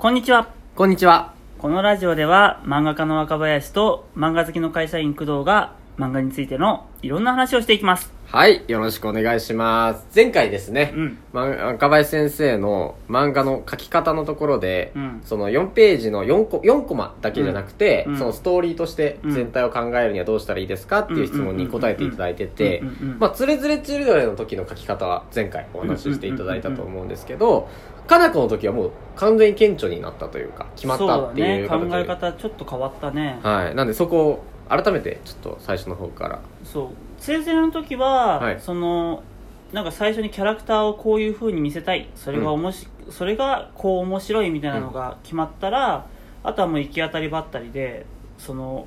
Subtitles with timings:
[0.00, 0.48] こんにちは。
[0.76, 1.34] こんにちは。
[1.58, 8.12] このラジオでは漫画家の若林と漫画好きの会社員工藤が漫画についてのいろんな話をしていきます。
[8.32, 10.06] はい、よろしくお願いします。
[10.14, 22.84] 前回ですね、うんま若林先生の漫画の書き方のところで、うんその4ページの4コ ,4 コマだけじゃなくて、うんそのストーリーとして全体を考えるにはどうしたらいいですかっていう質問に答えていただいてて
[23.18, 27.68] まあ、つれづれチルドレンの時の書き方は前回お話ししていただいたと思うんですけど、
[28.10, 31.68] かなこの時はもう完全に顕著になったというか、決まったっていうね。
[31.68, 31.96] 考。
[31.96, 33.38] え方ちょっと変わったね。
[33.42, 33.74] はい。
[33.74, 36.40] なんでそこを改めてちょっと最初の方から。
[36.64, 36.88] そう。
[37.18, 38.60] つれづれの時は、はい。
[38.60, 39.24] その、
[39.72, 42.08] なんか最初にキャラクターをこういう風に見せたい。
[42.14, 46.06] それがおもし、それがこう面白いみたいなのが決まったら、
[46.44, 48.06] あとはもう行き当たりばったりで、
[48.38, 48.86] その、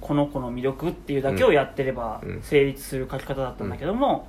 [0.00, 2.42] この子の魅力っていうだけをやってればうん。
[2.42, 4.26] 成立する書き方だったんだけども、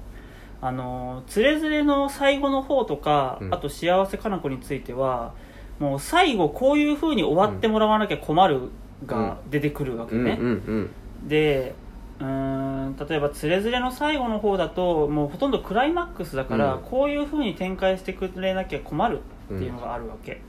[0.64, 3.54] あのつれづれの最後の方とか、うん。
[3.54, 5.34] あと幸せかな子については
[5.80, 8.70] もう最後こういう風に終わってもらわなきゃ困る
[9.06, 10.90] が出てくるわけね、うんうん
[11.24, 11.28] うん。
[11.28, 11.76] で
[12.20, 16.82] うーん例えばつれづれの最後の方だともうほとんどクライマックスだから、うん。
[16.84, 20.42] こういう風に展開してくれなきゃ困るっていうのがあるわけ、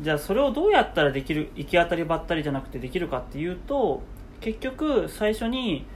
[0.00, 4.02] じゃあそれをどうやったらできる行き当たりばったりじゃなくてできるかっていうと
[4.40, 5.86] 結局最初に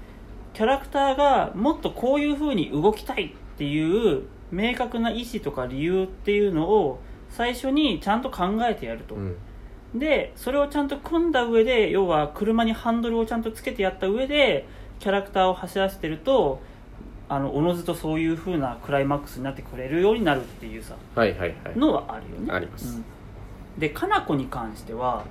[0.55, 9.37] キャラクターがもっとこういう風に動きたいっていう明確な意思とか理由っていうのを最初にちゃんと考えてやると、うん
[9.95, 14.67] でそれをちゃんと組んだ上で要は車にハンドルをちゃんとつけてやった上で
[15.01, 16.61] キャラクターを走らせてると
[17.29, 21.79] あのおのずとそういう風なクライマックスになってくれるようになるっていうさはいはいはい。
[21.79, 23.05] のはあるよねありますうん
[23.79, 25.25] でかな子に関しては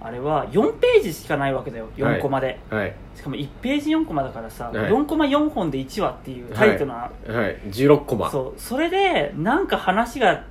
[0.00, 2.92] あれは4ページしかないわけだよ4コマで、はい。
[3.14, 7.56] しかも1ページ4コマだからさ、はい4コマ4本で1話っていうタイトな、はい。
[7.68, 8.28] 16コマ。
[8.28, 10.44] そうそれでなんか話が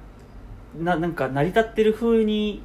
[0.80, 2.64] ななんか成り立ってる風に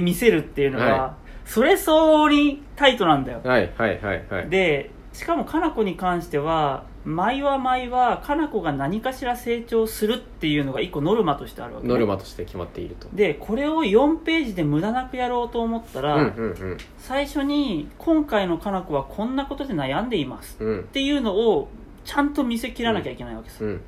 [0.00, 4.48] 見せるっていうのが、はそれ相応にタイトなんだよ、はいはいはいはい。
[4.48, 13.08] でしかもかな子に関しては毎は毎はかな子が何かしら成長するっていうのが一個ノルマとしてあるわけ、ね、ノルマとして決まっていると。
[13.12, 20.68] でこれを4ページで無駄なくやろうと思ったら、うんうん最初に今回のかな子はこんなことで悩んでいますうん。
[20.68, 21.68] うんっていうのを
[22.04, 23.80] ちゃんと見せ切らなきゃいけないわけです、うん。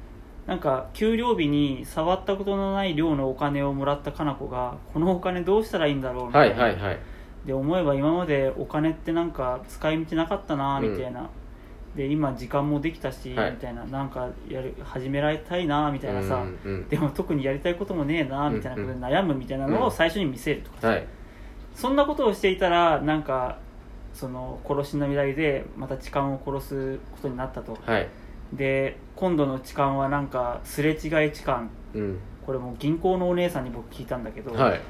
[0.47, 6.99] なんか給料日に触ったことのない量のお金をもらったかな子がこのお金どうしたらいいんだろうみたはいいな、はいはい。
[7.47, 11.31] で思えば今までお金ってなんか使い道なかったなみたいな、
[11.97, 13.50] で今時間もできたし、はい。
[13.53, 13.84] みたいな。
[13.84, 21.06] なんかやる始められたいなみたいなさ、うんうんでも特にやりたいこともねえなみたいなことで悩むみたいなのうんを最初に見せるとか、はい。
[21.75, 23.59] そんなことをしていたらなんか
[24.12, 28.09] その殺しの未来でまた痴漢を殺すことになったと、はい。
[28.53, 31.69] で今度の痴漢はなんかすれ違い痴漢。
[31.94, 32.19] うん。
[32.44, 34.81] これもう銀行のお姉さんに僕聞いたんだけど、はい。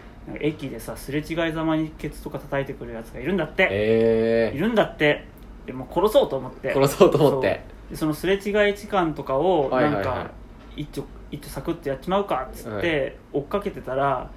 [0.40, 5.24] 駅でさすれ違いざまにケツとか叩いてくるやつがいるんだって、いえるんだって。
[5.66, 6.72] でも殺そうと思って。
[6.72, 6.74] ー。
[6.74, 7.62] 殺そうと思って。
[7.94, 10.30] そのすれ違い痴漢とかをなんか
[10.76, 14.30] 一丁一丁サクッとやっちまうかっつっはて追っかけてたら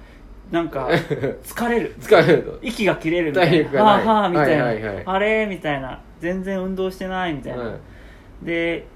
[0.50, 0.88] なんか
[1.42, 1.94] 疲れる。
[1.98, 2.42] 疲れる。
[2.42, 2.58] と。
[2.62, 3.82] 息が切れるみたいな。
[3.82, 6.00] はあはあみたいな、はいはいはいあれみたいな。
[6.20, 7.72] 全然運動してないみたいな、は
[8.42, 8.44] い。
[8.44, 8.86] で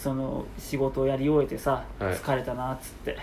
[0.00, 2.14] その仕事をやり終えてさ、はい。
[2.14, 3.16] 疲れたなっつって。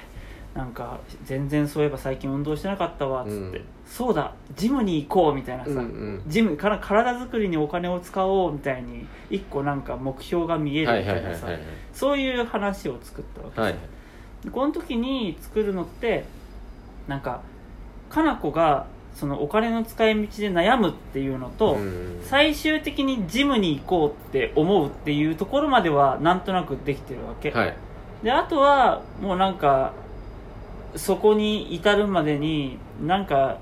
[0.53, 3.66] なんか全然そういえば最近運動してなかったわっつって、うん。
[3.86, 6.22] そうだジムに行こうみたいなさ、うんうん。
[6.28, 11.47] ジムから体作りにお金を使おうみたいに一個なんか目標が見えるはいみたいなさ。
[11.47, 11.75] はいはいはい。
[11.94, 13.75] そういう話を作ったわけはい。
[14.46, 16.24] でこの時に作るのって
[17.08, 17.41] なんか
[18.09, 22.20] かな子がそのお金の使い道で悩むっていうのと、うん。
[22.24, 27.78] 最終的にジムに行こうって思うっていうところまではなんとなくできてるわけ、はい。
[28.24, 29.94] であとはもうなんか
[30.96, 33.59] そこに至るまでになんか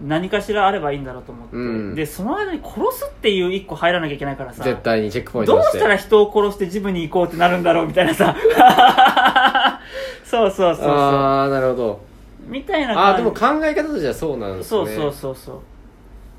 [0.00, 1.94] 何かしらあればいいんだろうと思って、うん。
[1.94, 4.64] でその間に殺すっていう一個入らなきゃいけないからさ。
[4.64, 8.34] 絶対にチェックポイントどうとしたら人を殺してジムに行こうってなるんだろうみたいなさ。
[10.24, 10.94] そうそうそうそう。
[10.94, 12.13] ああ、なるほど。
[12.46, 14.68] みたいなああ、でも考え方としてはそうなんですね。
[14.68, 15.60] そうそうそうそう。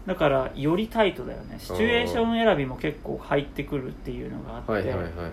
[0.05, 1.57] だからよりタイトだよね。
[1.59, 5.31] シチュエーション選びも結構入ってくるっていうのがあって、はいはいはいはいはい。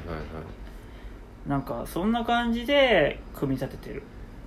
[1.49, 4.02] なんかそんな感じで組み立ててる。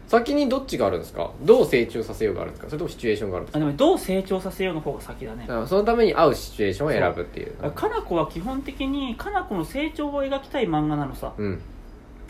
[0.08, 1.32] 先にどっちがあるんですか？
[1.42, 2.70] どう成長させようがあるんですか？
[2.70, 3.58] それともシチュエーションがあるんですか？
[3.58, 5.46] あでもどう成長させようの方が先だね。
[5.50, 7.72] あそのために合うシチュエーションを選ぶっていう。
[7.72, 11.34] かな子は基本的にかな子の成長を描きたい漫画なのさ。
[11.38, 11.62] うん。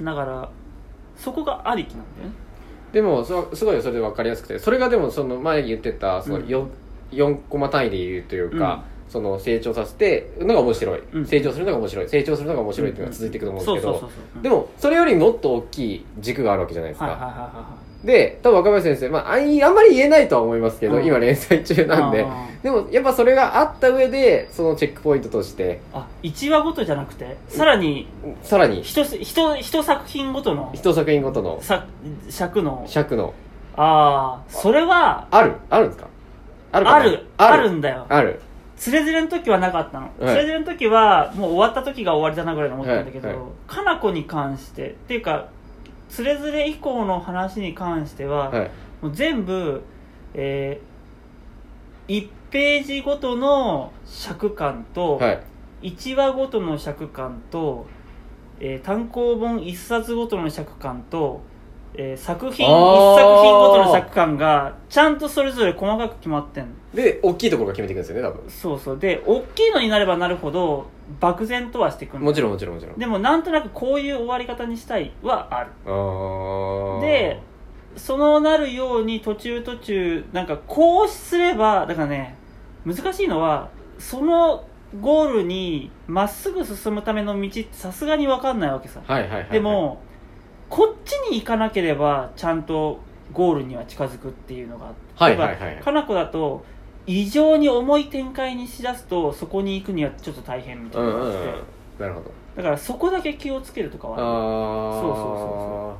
[0.02, 0.50] だから
[1.18, 2.36] そこがありきなんだよね
[2.96, 4.58] でもそすごいそれで分かりやすくて。
[4.58, 6.44] それがでもその前言ってたそのうん。
[6.46, 6.66] 4,
[7.12, 11.26] 4コマ単位で言うというか、その成長させてのが面白い、うん。
[11.26, 12.08] 成長するのが面白い。
[12.08, 14.10] 成長するのが面白いっていうのが続いていくと思うんですけど
[14.42, 21.06] でもそれよりもっと大きい軸があるわけじゃないですか、はいはいはいはいはいで多分若林先生、まあ、あんまり言えないとは思いますけど、うん。
[21.06, 22.24] 今連載中なんで。
[22.24, 25.82] あでもやっぱそれがあった上でそのチェックポイントとして。
[25.94, 28.08] あ1話ごとじゃなくてさらに
[28.44, 28.82] さらに。
[28.82, 30.72] 一一一作品ごとの。
[30.74, 31.60] 一作品ごとの。
[31.62, 31.86] さ
[32.30, 32.84] 尺の。
[32.88, 33.34] 尺の。
[33.76, 35.56] ああそれはある。
[35.70, 36.08] あるんですか？
[36.72, 36.98] あるかな？
[36.98, 37.26] ある。
[37.38, 37.72] ある。
[37.72, 38.06] んだよ。
[38.08, 38.40] ある。
[38.78, 40.36] つれづれの時はなかったの、はい。
[40.36, 43.38] つれづれの時はもう終わった時が終わりだなぐらいに思ったんだけど、はい。
[43.38, 43.46] はい。
[43.68, 45.50] かなこに関してっていうか
[46.10, 48.72] つれづれ以降の話に関しては、はい。
[49.02, 49.84] もう全部、
[50.34, 50.80] え
[52.08, 55.44] 1ページごとの尺感と、はい。
[55.82, 57.86] 1話ごとの尺感と、
[58.60, 61.42] えー単行本1冊ごとの尺感と、
[61.98, 66.70] えー作品あー1作品ごとの尺感がちゃんとそれぞれ細かく決まってんの。
[66.94, 68.50] で大きいところが決めていくんですよね多分。
[68.50, 69.00] そうそう。
[69.00, 70.88] で大きいのになればなるほど
[71.20, 72.98] 漠然とはしてくるもちろんもちろんもちろん。
[72.98, 75.72] でもなんとなくこういう終わり方にしたいはある。
[75.86, 77.02] あー。
[77.02, 77.42] で
[77.98, 82.36] そのなるように途中途中なんかこうすればだからね
[82.86, 83.70] 難しいのは
[84.00, 84.68] その
[85.02, 89.02] ゴールにまっすぐ進むための道ってさすがに分かんないわけさ。
[89.06, 89.50] はいはいはいはい。
[89.50, 90.02] でも
[90.76, 93.00] こっちに行かなければちゃんと
[93.32, 95.60] ゴールには近づくっていうのがあってはいはいはい。
[95.62, 96.66] 例えばかなこだと
[97.08, 102.32] 異常に重い展開にしだすとそこに行くにはちょっと大変みたういなんのうんがあって、なるほど。
[102.58, 105.96] だからそこだけ気をつけるとかはそうそうそうそ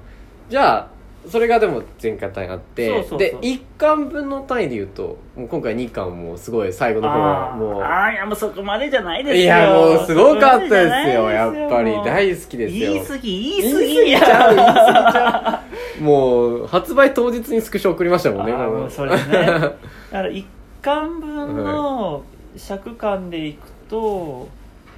[0.50, 0.90] じゃあ
[1.28, 3.20] それがでも全巻単位あってそうそうそう。
[3.20, 9.44] で1巻分の単位で言うともう今回2巻もすごい最後の方はもうあーいやもうそこまでじゃないですよ。
[9.44, 11.30] いやもうすごかったですよ。
[11.30, 12.94] やっぱり大好きですよ。
[12.94, 13.96] 言い過ぎ言い過ぎ。
[13.96, 15.64] 言い過ぎちゃう言い過ぎちゃ
[16.00, 16.04] う。
[16.04, 19.18] もう発売当日にスクショ送りましたもんねあーもうそれね。
[19.32, 19.78] だか
[20.12, 20.46] ら1
[20.82, 22.24] 巻分の
[22.58, 24.48] 尺感でいくと、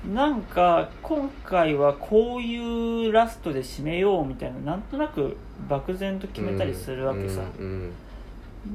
[0.05, 5.35] なんか今回はこういうラストで締めようみたいななんとなく
[5.67, 7.93] 漠然と決めたりするわけさ、うん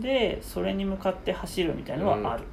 [0.01, 2.45] でそれに向かって走るみたいなのはある、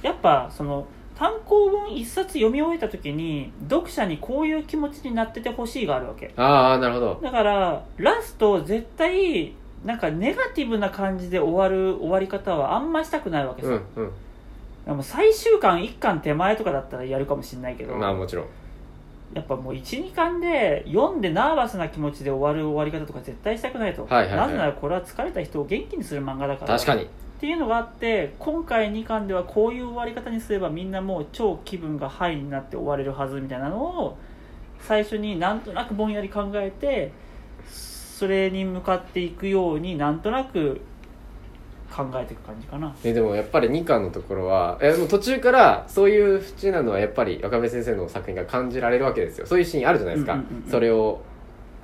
[0.00, 6.32] やっぱその単行本一冊読み終えた時に読者にこういう気持ちになっててほしいがあるわけ。
[6.36, 7.20] ああなるほど。
[7.22, 9.54] だからラスト絶対
[9.84, 14.12] なんかネガティブな感じで終わる終わり方はあんましたくないわけさ、うんうん
[14.86, 18.46] でも最終巻1巻手前とかだったらやるかもしれないけど、まあもちろん。
[19.34, 24.46] やっぱもう12巻で読んでナーバスな気持ちで終わる終わり方とか絶対したくないと、はいはいはい。
[24.46, 26.74] なぜならこれは疲れた人を元気にする漫画だから。
[26.74, 34.16] 確かにっていうのがあって今回2巻ではこういう終わり方にすればみんなもう超気分がハイになって終われるはずみたいなのを
[34.80, 37.12] 最初になんとなくぼんやり考えて
[37.68, 40.80] それに向かっていくようになんとなく
[41.96, 42.94] 考えていく感じかな。
[43.02, 49.46] えでもやっぱり2巻のところはえもう途中からそういう縁なのはやっぱり若部先生の作品が感じられるわけですよ。
[49.46, 50.38] そういうシーンあるじゃないですか、
[50.70, 51.20] それを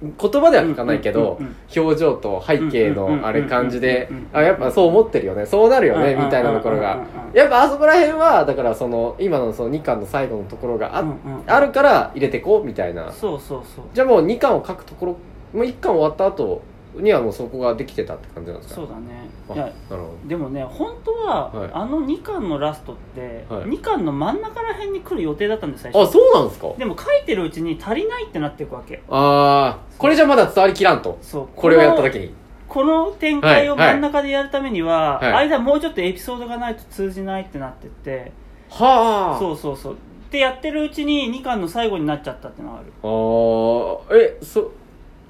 [0.02, 1.38] 言葉では聞かないけど、
[1.74, 5.46] 表情と背景のあれ感じであやっぱそう思ってるよね。
[5.46, 7.06] そうなるよねみたいなところが。
[7.32, 11.04] やっぱあそこら辺はだからその今のその2巻の最後のところがあ,、
[11.46, 13.12] あるから入れてこうみたいな。
[13.12, 13.84] そうそうそう。
[13.94, 15.12] じゃあもう2巻を書くところ
[15.54, 16.62] もう1巻終わった後
[16.94, 18.80] にはもうそこができてたって感じなんですか？
[18.80, 19.28] そうだね。
[19.48, 21.70] あいやなるほでもね本当は、はい。
[21.72, 23.62] あの2巻のラストって、はい。
[23.64, 26.12] 2巻の真ん中ら辺に来る予定だったんです最どあ初。
[26.12, 26.72] そうなんですか？
[26.78, 29.02] でも書いてるうちに足りないってなっていくわけ。
[29.08, 31.18] ああこれじゃまだ伝わりきらんと。
[31.22, 31.48] そう。
[31.54, 32.34] これをやったの時に。
[32.68, 35.32] この展開をはいはい真ん中でやるためには、はい。
[35.48, 38.32] 間もうちょっとエピソードがないと通じないってなってって。
[38.70, 39.38] はあ。
[39.38, 39.96] そうそうそう。
[40.30, 42.92] でやってるうちに2巻の最後になっちゃったっていうのがある。
[43.02, 44.38] あー。
[44.38, 44.70] えそ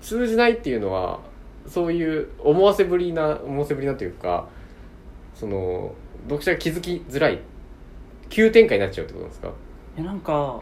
[0.01, 1.19] 通じないっていうのは
[1.69, 4.49] そういう思わせぶりな思わせぶりなというか
[5.35, 7.41] その読者が気づきづらい
[8.29, 9.49] 急展開になっちゃうってことなんですか？
[9.97, 10.61] いやなんか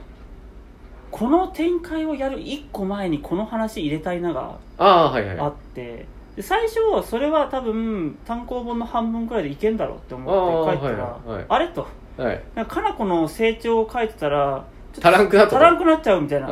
[1.11, 11.47] この展開をやる1個前にこの話入れたいながああはいはいあってで最初それは多分単行本の半分くらいでいけんだろうって思って書いてたらあーはいはいはい。
[11.49, 11.87] あれと。
[12.17, 12.43] はい。
[12.55, 16.47] かかな子の成長を書いてたら足らんくなっ足らんくなっちゃうみたいな。
[16.49, 16.51] あ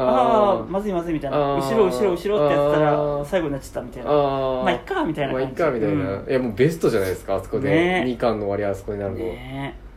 [0.59, 0.62] ー。
[0.62, 1.38] あまずいまずいみたいな。
[1.57, 4.11] 後ろ後ろ後ろってやってたら最後になっちゃったみたいな。
[4.11, 6.26] まあいっかみたいなまあいっかみたいな、うん。
[6.28, 7.71] いやもうベストじゃないですかあそこで。
[7.71, 8.04] ね。
[8.07, 9.75] 2巻の終わりはあそこになるの、ね。
[9.76, 9.88] え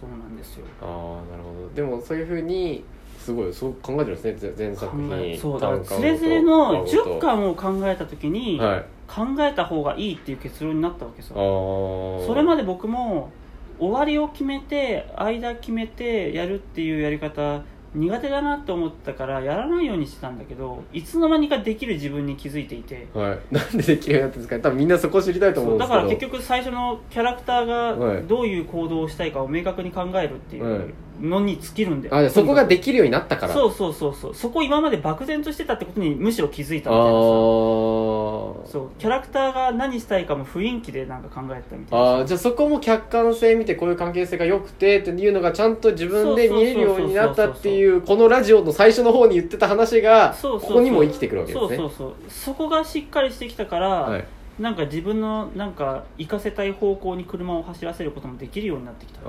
[0.00, 0.64] そうなんですよ。
[0.82, 1.74] ああなるほど。
[1.74, 2.84] でもそういうふうに
[3.18, 5.38] すごいそう考えてるんですね前作品。
[5.38, 5.68] そうだ。
[5.68, 8.84] から単つれづれの10巻巻を考えた時にはい。
[9.08, 11.32] 考えた方がいいっていう結論になったわけさ。
[11.34, 13.30] ああそれまで僕も
[13.78, 17.62] 終わりを決めて間決めてやるっていうやり方
[17.94, 23.06] 苦手だなって思ったからやらないようにしてたんだけどいつの間にかできる自分に気づいていて。
[23.14, 24.56] はい、 なんでできるようになってるんですか？
[24.56, 26.00] ね多分みんなそこ知りたいと思うんですけど。
[26.00, 28.16] だから結局最初のキャラクターはい。
[28.16, 30.80] がどういう行動をしたいかを明確に考えるっていう、はい
[31.20, 32.16] のに尽きるんだよ。
[32.16, 33.54] あそこができるようになったから。
[33.54, 34.34] そうそうそうそう。
[34.34, 39.00] そこ今まで漠然としてたってことにむしろ気づいたあみたいなそう。
[39.00, 51.76] キャラクターが何したいかも雰囲気でなんか考えてたみたいなあーじゃあそこも客観性見てこういう関係性が良くてっていうのがちゃんと自分で見えるようになったっていうこのラジオの最初の方に言ってた話がここにも生きてくるわけですね。
[51.76, 54.24] そうそうそうそこがしっかりしてきたから、はい。
[54.58, 59.26] なんか自分のなんか行かせたい方向に車を走らせることもできるようになってきたんあ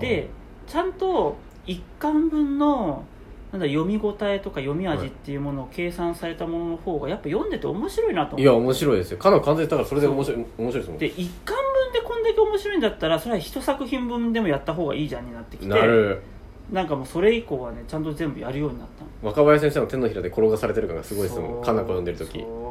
[0.00, 0.28] で
[0.66, 3.04] ちゃんと一巻分の
[3.52, 8.40] なんだ読み応えとか読み味っていうものを計算されたものの方がやっぱ読んでて面白いなと思う。
[8.40, 9.18] いや面白いですよ。
[9.18, 16.22] かなり完全にだからそれで面白い面白いですもんで一巻分でこんだけ面白いんだったらそれは一作品分でもやった方がいいじゃんになってきてなる。
[16.72, 19.04] なんかもうそれ以降はねちゃんと全部やるようになった。
[19.04, 21.64] の若林先生の手のひらで転がされてる感がすごいですもん。
[21.64, 22.40] かな子読んでる時。
[22.40, 22.65] そう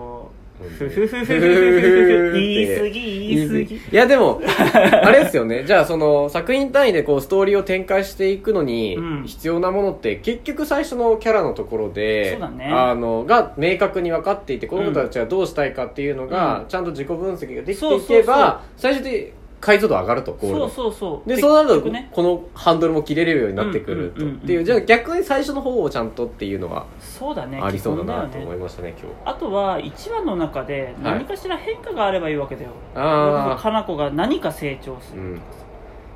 [0.58, 2.32] ふふふふふふふ。
[2.34, 3.76] 言い過ぎ言い過ぎ。
[3.76, 5.64] いやでもあれですよね。
[5.66, 9.24] じゃあその作品単位でこうストーリーを展開していくのにうん。
[9.26, 12.66] 必要なものって結局最初のキャラのところでそうだね。
[12.66, 18.26] あのが明確に分かっていてこの子たちはどうしたいかっていうのがちゃんと自己分析ができていけそうそうそう。
[18.26, 19.34] ば最初で
[19.66, 20.60] 解像度上がるとゴール。
[20.60, 21.30] のそうそうそう。
[21.30, 22.10] でそうなるとね。
[22.12, 24.22] このハンドルも切れれるようになってくると。
[24.22, 24.44] うんうんうんうん。
[24.44, 29.14] っていうじゃあ逆に最初の方をちゃんとっていうのはそうだねありそうだなと思いましたね今日。
[29.26, 35.42] あとは1話の中で何かしら変化があればいいわけだよ、あかな子が何か成長する、うん。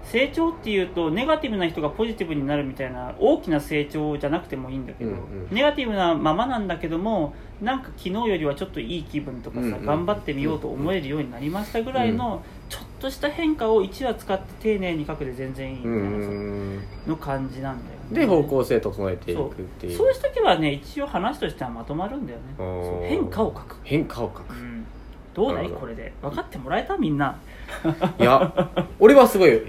[0.04, 5.48] 成長っていうとネガティブな人がポジティブになるみたいな大きな成長じゃなくてもいいんだけど、うんうん。
[5.52, 9.86] ネガティブなままなんだけどもなんか昨日よりはちょっといい気分とかさ、うんうん。
[9.86, 18.20] 頑張ってみようと思えるようになりましたぐらいの、ちょっとした変化を1話使って丁寧に書くで全然いいみたういなの感じなんだよね。
[18.22, 19.50] で方向性整えていくっ
[19.80, 19.98] ていう。
[19.98, 20.14] そう。
[20.14, 23.08] しとけばね一応話としてはまとまるんだよね。
[23.10, 24.54] 変化を書く、変化を書く。
[24.54, 24.86] うん、
[25.34, 26.96] どうだないこれで分かってもらえた？
[26.98, 27.38] みんな。
[28.20, 29.62] いや俺はすごい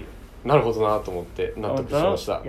[0.43, 2.41] なるほどなと思って納得しました。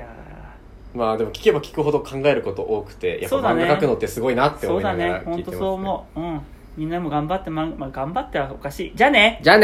[0.95, 3.65] まあでも聞けば聞くほど考えること多くてやっぱそうだね。
[3.65, 5.59] 漫画描くのってすごいなってそうだ思いながらね本当聞いてますね。
[5.59, 6.41] そう思う、うん、
[6.77, 8.93] みんなも頑張って、ままあ、頑張ってはおかしい。
[8.95, 9.41] じゃあね。
[9.43, 9.61] じゃあね